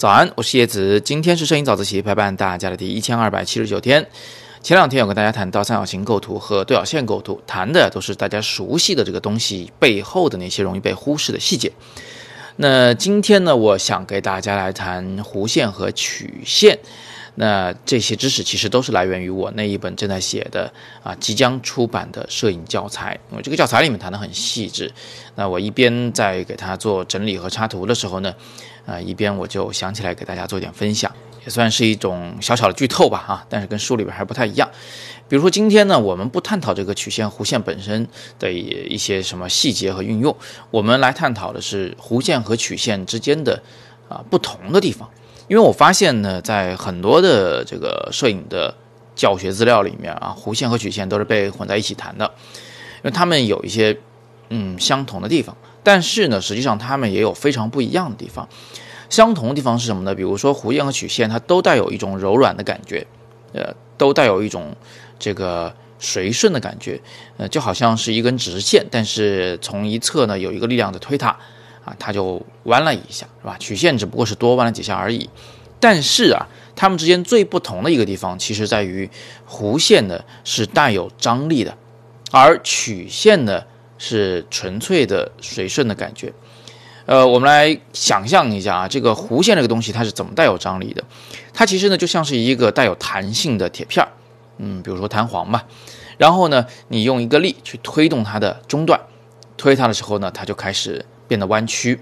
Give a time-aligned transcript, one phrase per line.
[0.00, 0.98] 早安，我是叶子。
[0.98, 4.08] 今天是摄影早自习陪伴大家的第一千二百七十九天。
[4.62, 11.70] 前两天有跟大家谈到三角形构图和对角线构图，谈的都是大家熟悉的这个东西背后的那些容易被忽视的细节。
[12.56, 16.78] 那今天呢，我想给大家来谈弧线和曲线。
[17.40, 20.70] 那这些知识其实都是来源于我那一本正在写的
[21.02, 24.92] 啊即将出版的摄影教材，因为这个教材里面谈的很细致。
[25.36, 28.34] 那我一边在给它做整理和插图的时候呢，
[28.84, 31.10] 啊一边我就想起来给大家做点分享，
[31.46, 34.68] 也算是一种小小的剧透吧哈，但是跟书里边还不太一样。
[35.26, 38.06] 比如说今天呢，我们不探讨这个曲线弧线本身
[38.38, 40.36] 的一些什么细节和运用，
[40.70, 43.62] 我们来探讨的是弧线和曲线之间的
[44.10, 45.08] 啊不同的地方。
[45.50, 48.72] 因为我发现呢，在很多的这个摄影的
[49.16, 52.24] 教学资料里面啊，弧线和曲线都是被混在一起谈的，
[52.98, 53.98] 因为他们有一些
[54.50, 58.48] 嗯相同的地方，但是呢，实际上他们也有非常不一样的地方。
[59.08, 60.14] 相同的地方是什么呢？
[60.14, 63.04] 比如说弧线和曲线，它都带有一种柔软的感觉，
[63.52, 64.76] 呃，都带有一种
[65.18, 67.00] 这个随顺的感觉，
[67.38, 71.36] 呃，就好像是一根直线，但是从一侧呢有一个力量的推它。
[71.90, 73.56] 啊，它就弯了一下，是吧？
[73.58, 75.28] 曲线只不过是多弯了几下而已。
[75.80, 76.46] 但是啊，
[76.76, 79.08] 它们之间最不同的一个地方，其实在于
[79.48, 81.76] 弧线呢是带有张力的，
[82.30, 83.64] 而曲线呢
[83.98, 86.32] 是纯粹的随顺的感觉。
[87.06, 91.02] 呃，我们来想象一下啊，这个弧线这个东西它是怎么带有张力的？
[91.52, 94.12] 它其实呢就像是一个带有弹性的铁片儿，
[94.58, 95.64] 嗯，比如说弹簧吧。
[96.18, 99.00] 然后呢，你用一个力去推动它的中段，
[99.56, 101.06] 推它的时候呢，它就开始。
[101.30, 101.96] 变得弯曲，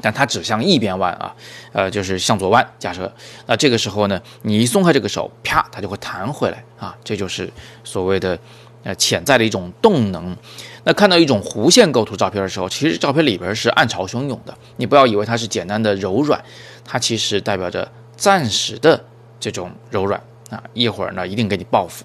[0.00, 1.34] 但它只向一边弯啊，
[1.72, 2.64] 呃，就是向左弯。
[2.78, 3.12] 假设
[3.46, 8.38] 那这个时候呢，你一松开这个手，啪，它就会弹回来啊，这就是所谓的
[8.84, 10.36] 呃潜在的一种动能。
[10.84, 16.40] 那看到一种弧线构图照片的时候，其实照片里边是暗潮汹涌的，你不要以为它是简单的柔软，
[16.84, 19.04] 它其实代表着暂时的
[19.40, 22.04] 这种柔软啊，一会儿呢一定给你报复。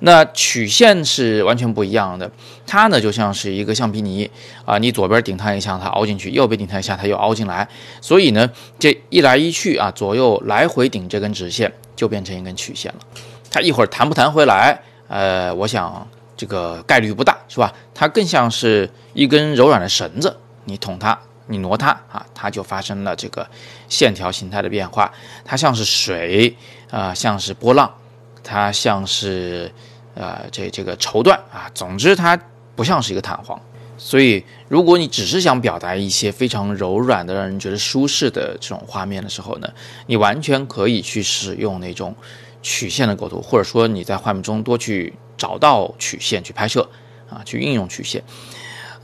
[0.00, 2.30] 那曲线是完全不一样的，
[2.66, 4.30] 它呢就像是一个橡皮泥
[4.64, 7.66] 啊，你左边顶它一下，它凹进去；右边顶它一下，它又凹进来。
[8.00, 12.98] 所以呢，这一来一去啊，左右来回顶这根直线，就变成一根曲线了。
[13.50, 14.78] 它一会儿弹不弹回来，
[15.08, 16.06] 呃，我想
[16.36, 17.72] 这个概率不大，是吧？
[17.94, 21.16] 它更像是一根柔软的绳子，你捅它，
[21.46, 23.46] 你挪它啊，它就发生了这个
[23.88, 25.12] 线条形态的变化。
[25.44, 26.56] 它像是水
[26.90, 27.88] 啊，像是波浪。
[28.44, 29.72] 它像是，
[30.14, 32.38] 呃，这这个绸缎啊，总之它
[32.76, 33.60] 不像是一个弹簧。
[33.96, 39.68] 所以，如果你只是想表达一些非常柔软的、让人觉得舒适的这种画面的时候呢，
[40.06, 42.14] 你完全可以去使用那种
[42.60, 46.88] 曲线的构图，或者说你在画面中多去找到曲线去拍摄
[47.30, 48.22] 啊，去运用曲线。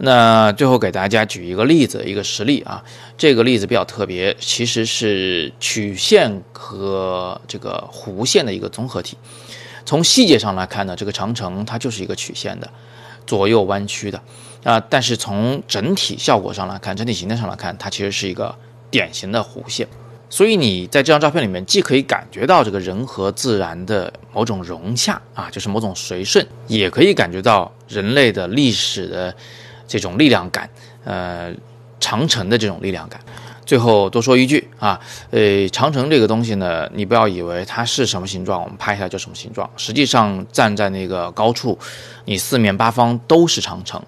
[0.02, 2.82] 那最后给大家举一个例子，一个实例啊，
[3.18, 9.18] 这个例子比较特别，其实是曲线和这个弧线的一个综合体。
[9.84, 12.70] 从细节上来看呢，这个长城它就是一个曲线的，
[13.26, 14.18] 左右弯曲的
[14.64, 14.80] 啊。
[14.88, 18.54] 但是从整体效果上来看，整体形态上来看，它其实是一个
[18.90, 19.86] 典型的弧线。
[20.30, 29.36] 所以你在这张照片里面，既可以感觉到这个人和自然的某种融洽啊，就是某种随顺，也可以感觉到人类的历史的。
[29.90, 30.70] 这种力量感，
[31.02, 31.52] 呃，
[31.98, 33.20] 长城的这种力量感。
[33.66, 39.68] 最后多说一句啊，呃，长城这个东西呢，你不要以为它是什么形状，我们拍下来就什么形状。
[39.76, 41.76] 实际上站在那个高处，
[42.24, 44.00] 你四面八方都是长城。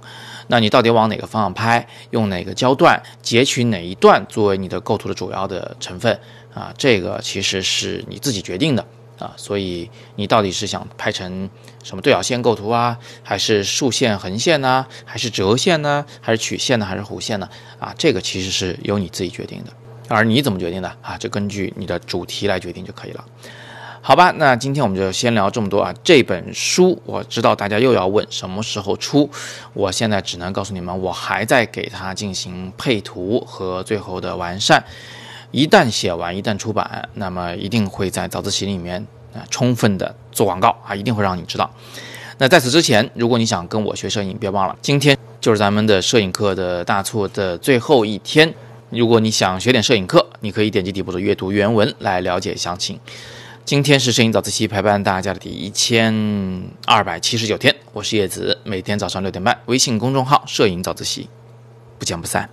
[0.47, 6.17] 那你到底往哪个方向拍，用哪个焦段，截取哪一段作为你的构图的主要的成分
[6.55, 6.73] 啊？
[6.79, 8.85] 这个其实是你自己决定的。
[9.19, 11.49] 啊，所以你到底是想拍成
[11.85, 14.87] 什么对角线构图啊，还是竖线、横线呢？
[15.05, 16.05] 还是折线呢？
[16.21, 16.87] 还是曲线呢？
[16.87, 17.49] 还是弧线呢？
[17.79, 19.73] 啊，这个其实是由你自己决定的。
[20.09, 21.17] 而你怎么决定的啊？
[21.17, 23.25] 就根据你的主题来决定就可以了。
[24.05, 25.95] 好吧，那今天我们就先聊这么多啊。
[26.03, 29.31] 这本书我知道大家又要问什么时候出，
[29.73, 34.85] 我现在只能告诉你们，我还在给它进行配图和最后的完善。
[35.53, 41.71] 一旦写完，一旦出版，那么一定会在早自习里面啊充分的做广告啊，一定会让你知道。
[42.39, 48.53] 那在此之前，如果你想跟我学摄影，别忘了今天就是咱们的摄影课的大促的最后一天。
[48.89, 52.99] 如果你想学点摄影课，你可以点击底部的阅读原文来了解详情。
[53.65, 61.29] 今天是摄影早自习陪伴大家的第一千二百七十九天，我是叶子，每天早上六点半，微信公众号“摄影早自习”，
[61.99, 62.51] 不见不散。